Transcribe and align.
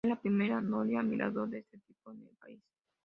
Es 0.03 0.09
la 0.09 0.19
primera 0.19 0.59
noria-mirador 0.59 1.47
de 1.51 1.59
este 1.59 1.77
tipo 1.77 2.11
en 2.11 2.23
el 2.23 2.35
país. 2.37 2.59